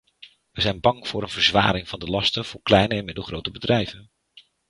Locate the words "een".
1.21-1.29